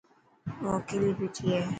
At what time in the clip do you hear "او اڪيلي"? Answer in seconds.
0.61-1.11